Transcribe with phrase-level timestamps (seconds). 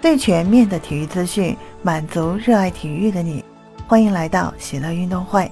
[0.00, 3.44] 最全面的体育资讯，满足热爱体育的你。
[3.88, 5.50] 欢迎来到喜乐运动会。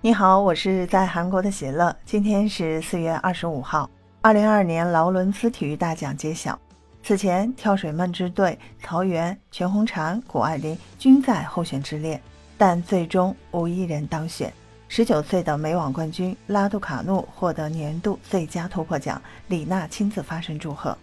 [0.00, 1.94] 你好，我是在韩国的喜乐。
[2.06, 3.90] 今天是四月二十五号，
[4.22, 6.58] 二零二二年劳伦斯体育大奖揭晓。
[7.02, 12.18] 此前，跳水梦之队曹缘、全红婵、谷爱凌均在候选之列，
[12.56, 14.50] 但最终无一人当选。
[14.94, 19.18] 十九岁的美网冠军拉杜卡努获得年度最佳突破奖，
[19.48, 20.94] 李娜亲自发声祝贺。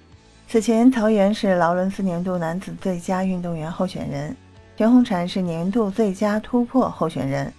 [0.48, 4.38] 此前，曹缘是劳伦斯年度男子最佳运动员候选人，
[4.78, 7.52] 全红婵是年度最佳突破候选人，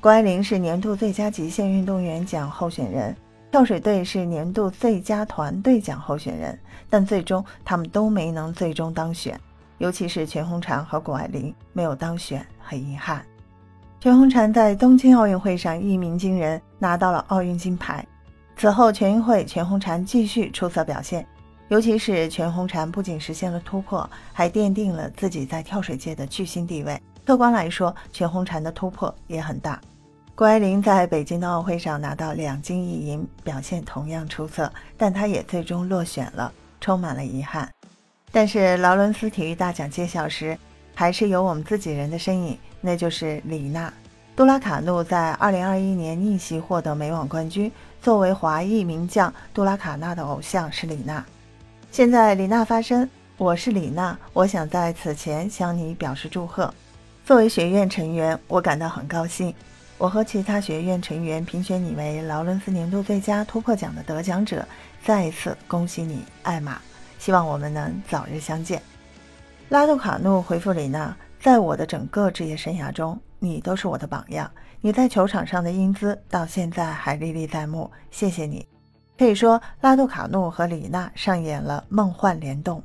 [0.00, 3.12] 谷爱凌是年度最佳极限运动员奖候选人。
[3.50, 6.56] 跳水队是年度最佳团队奖候选人，
[6.88, 9.36] 但最终他们都没能最终当选，
[9.78, 13.20] 尤其是全红婵和谷爱凌没有当选，很遗憾。
[14.02, 18.04] 全红婵在东京奥运会上一鸣惊人，拿到了奥运金牌。
[18.56, 21.24] 此后全运会，全红婵继续出色表现，
[21.68, 27.00] 尤其是全红婵不仅实现了突破，还奠定了自己在跳水界的巨星地位。
[27.24, 29.80] 客观来说，全红婵的突破也很大。
[30.34, 37.70] 谷爱凌在北京冬奥会上拿到两金一银，表现同样出色，但她也最终落选了，充满了遗憾。
[38.32, 40.58] 但是劳伦斯体育大奖揭晓时，
[40.94, 43.92] 还是有我们自己人的身影，那就是李娜。
[44.34, 51.24] 杜拉卡诺在2021年逆袭获得美网冠军，作为华裔名将，杜拉卡纳的偶像是李娜。
[51.90, 56.72] 现在李娜发声：“我是李娜，我想在此前向你表示祝贺。
[57.26, 59.54] 作为学院成员，我感到很高兴。”
[59.98, 64.66] 我和其他学院成员评选你为劳伦斯年度最佳突破奖的得奖者，
[65.04, 66.78] 再一次恭喜你，艾玛！
[67.20, 68.82] 希望我们能早日相见。
[69.72, 74.50] 拉杜卡诺回复李娜：“在我的整个职业生涯中，你都是我的榜样。
[74.82, 78.68] 你在球场上的英姿到现在还历历在目，谢谢你。”
[79.16, 82.82] 可以说，拉杜卡诺和李娜上演了梦幻联动。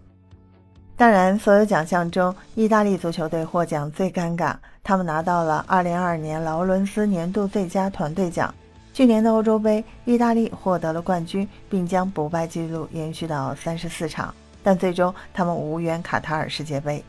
[0.96, 4.56] 当然，所有奖项中，意大利足球队获奖最尴尬。
[4.82, 8.56] 他们拿到了2022年劳伦斯年度最佳团队奖。
[8.94, 14.34] 去年的欧洲杯，意大利获得了冠军，并将不败纪录延续到34场，
[14.68, 17.02] 但最终他们无缘卡塔尔世界杯。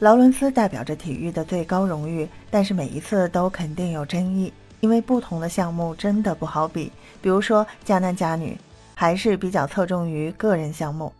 [0.00, 6.92] 劳伦斯代表着体育的最高荣誉，但是每一次都肯定有争议，因为不同的项目真的不好比。
[7.22, 8.54] 比如说，加男加女，
[8.94, 11.10] 还是比较侧重于个人项目。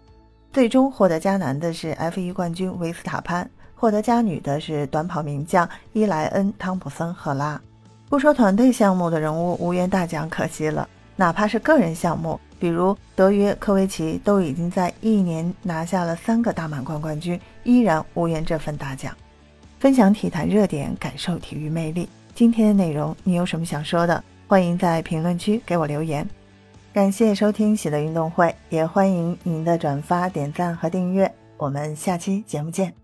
[0.53, 7.59] 最终获得加男的是 F1 冠军维斯塔潘，获得加女的是短跑名将伊莱恩·汤普森·赫拉。
[8.11, 10.87] 不说团队项目的人物无缘大奖，可惜了。
[11.17, 19.15] 哪怕是个人项目，比如德约科维奇，都已经在一年拿下了三个大满贯冠军，依然无缘这份大奖。
[19.79, 22.09] 分享体坛热点，感受体育魅力。
[22.35, 24.23] 今天的内容你有什么想说的？
[24.47, 26.27] 欢迎在评论区给我留言。
[26.93, 31.33] 感谢收听喜乐运动会，也欢迎您的转发、点赞和订阅。
[31.57, 33.03] 我们下期节目见。